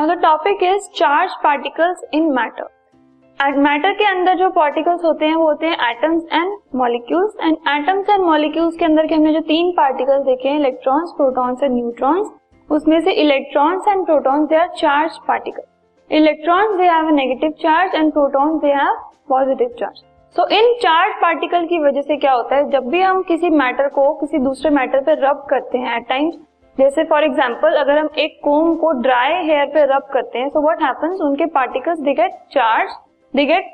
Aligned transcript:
Now 0.00 0.08
the 0.08 0.20
topic 0.22 0.62
is 0.62 0.88
charge 0.96 1.30
particles 1.42 2.04
in 2.14 2.30
matter 2.32 3.56
matter 3.58 3.92
के 3.92 4.04
अंदर 4.04 4.34
जो 4.34 4.48
पार्टिकल्स 4.50 5.04
होते 5.04 5.26
हैं, 5.26 5.34
वो 5.34 5.44
होते 5.44 5.66
हैं 5.66 5.90
atoms 5.90 6.22
and 6.32 6.52
molecules 6.74 7.34
and 7.42 7.56
atoms 7.68 8.08
and 8.10 8.24
molecules 8.24 8.76
के 8.76 8.84
अंदर 8.84 9.06
के 9.06 9.14
हमने 9.14 9.32
जो 9.34 9.40
तीन 9.40 9.70
पार्टिकल्स 9.72 10.24
देखे 10.24 10.48
हैं 10.48 10.58
इलेक्ट्रॉन्स 10.58 11.12
प्रोटॉन्स 11.16 11.62
एंड 11.62 11.74
न्यूट्रॉन्स 11.74 12.30
उसमें 12.68 13.00
से 13.00 13.12
electrons 13.22 13.88
and 13.88 14.04
protons 14.06 14.48
they 14.48 14.56
are 14.56 14.68
charge 14.68 15.18
particle 15.28 16.16
electrons 16.16 16.76
they 16.76 16.84
have 16.84 17.08
negative 17.08 17.50
charge 17.62 17.94
and 17.94 18.12
protons 18.12 18.60
they 18.60 18.72
have 18.72 18.94
positive 19.28 19.74
charge 19.80 20.04
so 20.36 20.48
in 20.48 20.74
charge 20.82 21.22
particle 21.22 21.66
की 21.66 21.78
वजह 21.78 22.02
से 22.02 22.16
क्या 22.16 22.32
होता 22.32 22.56
है? 22.56 22.70
जब 22.70 22.88
भी 22.88 23.00
हम 23.00 23.22
किसी 23.22 23.50
मैटर 23.50 23.88
को 23.88 24.12
किसी 24.14 24.38
दूसरे 24.38 24.70
मैटर 24.70 25.00
पर 25.00 25.26
रब 25.28 25.46
करते 25.50 25.78
हैं 25.78 25.96
एट 25.96 26.08
टाइम्स 26.08 26.34
जैसे 26.80 27.04
फॉर 27.04 27.24
एग्ज़ाम्पल 27.24 27.74
अगर 27.76 27.98
हम 27.98 28.08
एक 28.18 28.38
कोम 28.44 28.74
को 28.76 28.92
ड्राई 29.02 29.32
हेयर 29.46 29.66
पे 29.68 29.84
रब 29.86 30.06
करते 30.12 30.38
हैं 30.38 30.48
सो 30.48 30.60
व्हाट 30.62 30.82
हैपेंस 30.82 31.20
उनके 31.22 31.46
particles 31.54 31.98
they 32.00 32.14
get 32.14 32.38
charge 32.52 32.92
they 33.34 33.44
get 33.46 33.66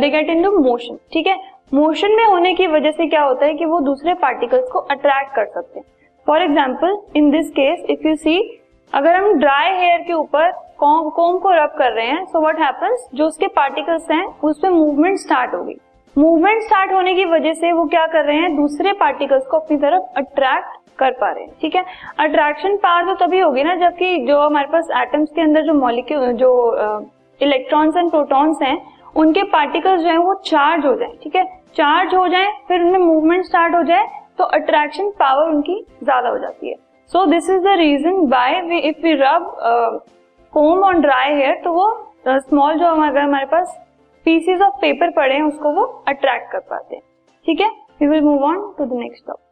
they 0.00 0.08
get 0.10 0.30
into 0.30 0.50
motion 0.60 0.96
ठीक 1.12 1.26
है? 1.26 1.36
मोशन 1.74 2.16
में 2.16 2.24
होने 2.24 2.52
की 2.54 2.66
वजह 2.66 2.90
से 2.92 3.06
क्या 3.06 3.22
होता 3.22 3.46
है 3.46 3.54
कि 3.54 3.64
वो 3.64 3.80
दूसरे 3.82 4.14
पार्टिकल्स 4.16 4.68
को 4.72 4.78
अट्रैक्ट 4.78 5.34
कर 5.34 5.46
सकते 5.46 5.78
हैं। 5.78 5.86
For 6.26 6.42
example 6.42 6.96
in 7.16 7.30
this 7.30 7.50
case 7.50 7.84
if 7.90 8.06
you 8.08 8.14
see 8.16 8.38
अगर 8.92 9.14
हम 9.14 9.32
ड्राई 9.38 9.72
हेयर 9.72 10.00
के 10.02 10.12
ऊपर 10.12 10.50
कोम 10.78 11.38
को 11.38 11.50
रब 11.52 11.74
कर 11.78 11.92
रहे 11.92 12.06
हैं 12.06 12.24
सो 12.24 12.40
व्हाट 12.40 12.60
हैपेंस 12.60 13.08
जो 13.14 13.26
उसके 13.26 13.46
पार्टिकल्स 13.56 14.10
हैं, 14.10 14.24
उस 14.42 14.58
पर 14.58 14.70
मूवमेंट 14.70 15.18
स्टार्ट 15.18 15.54
होगी। 15.54 15.76
मूवमेंट 16.16 16.62
स्टार्ट 16.62 16.92
होने 16.92 17.14
की 17.14 17.24
वजह 17.26 17.52
से 17.54 17.72
वो 17.72 17.84
क्या 17.86 18.06
कर 18.06 18.24
रहे 18.24 18.36
हैं? 18.36 18.54
दूसरे 18.56 18.92
पार्टिकल्स 18.94 19.46
को 19.46 19.56
अपनी 19.58 19.76
तरफ़ 19.78 20.18
अट्रैक्ट 20.18 20.76
कर 20.98 21.10
पा 21.20 21.30
रहे 21.30 21.44
हैं 21.44 21.52
ठीक 21.60 21.74
है? 21.76 21.84
अट्रैक्शन 22.20 22.76
पावर 22.76 23.04
तो 23.06 23.14
तभी 23.24 23.40
होगी 23.40 23.62
ना 23.64 23.74
जबकि 23.76 24.16
जो 24.26 24.40
हमारे 24.40 24.68
पास 24.72 24.88
एटम्स 24.96 25.30
के 25.34 25.40
अंदर 25.42 25.62
जो 25.62 25.74
मॉलिक्यूल 25.74 26.32
जो 26.34 26.50
इलेक्ट्रॉन्स 27.40 27.96
एंड 27.96 28.10
प्रोटॉन्स 28.10 28.62
हैं 28.62 28.76
उनके 29.16 29.42
पार्टिकल्स 29.52 30.02
जो 30.02 30.08
है 30.08 30.16
वो 30.18 30.34
चार्ज 30.46 30.86
हो 30.86 30.94
जाए 30.96 31.12
ठीक 31.22 31.36
है? 31.36 31.44
चार्ज 31.76 32.14
हो 32.14 32.26
जाए 32.28 32.50
फिर 32.68 32.82
उनमें 32.82 32.98
मूवमेंट 32.98 33.44
स्टार्ट 33.44 33.74
हो 33.74 33.82
जाए 33.82 34.06
तो 34.38 34.44
अट्रैक्शन 34.56 35.10
पावर 35.18 35.48
उनकी 35.50 35.80
ज़्यादा 36.02 36.28
हो 36.28 36.38
जाती 36.38 36.68
है। 36.68 36.74
So 37.10 37.24
this 37.26 37.50
is 37.50 37.62
the 37.62 37.76
reason 37.78 38.26
by 38.28 38.58
if 38.80 39.02
we 39.02 39.12
rub 39.14 39.54
comb 40.52 40.84
on 40.84 41.00
dry 41.00 41.34
hair 41.34 41.60
तो 41.64 41.72
वो 41.72 41.88
स्मॉल 42.26 42.72
uh, 42.72 42.78
जो 42.80 42.86
अगर 42.86 43.20
हमारे 43.20 43.46
पास 43.46 43.76
पीसीज 44.26 44.62
ऑफ़ 44.62 44.80
पेपर 44.80 45.10
पड़े 45.16 45.34
हैं 45.34 45.42
उसको 45.42 45.72
वो 45.72 45.84
अट्रैक्ट 46.08 46.50
कर 46.52 46.58
पाते 46.70 46.94
हैं 46.96 47.02
ठीक 47.46 47.60
है? 47.60 47.70
We 48.00 48.06
will 48.06 48.22
move 48.22 48.44
on 48.44 48.56
to 48.78 48.84
the 48.84 48.98
next 49.00 49.26
topic 49.26 49.45